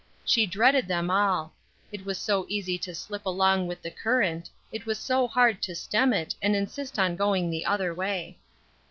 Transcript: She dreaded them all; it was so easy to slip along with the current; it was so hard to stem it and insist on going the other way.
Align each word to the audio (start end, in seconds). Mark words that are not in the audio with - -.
She 0.25 0.47
dreaded 0.47 0.87
them 0.87 1.11
all; 1.11 1.53
it 1.91 2.05
was 2.05 2.17
so 2.17 2.47
easy 2.49 2.75
to 2.75 2.95
slip 2.95 3.23
along 3.23 3.67
with 3.67 3.83
the 3.83 3.91
current; 3.91 4.49
it 4.71 4.87
was 4.87 4.97
so 4.97 5.27
hard 5.27 5.61
to 5.61 5.75
stem 5.75 6.11
it 6.11 6.33
and 6.41 6.55
insist 6.55 6.97
on 6.97 7.15
going 7.15 7.51
the 7.51 7.67
other 7.67 7.93
way. 7.93 8.39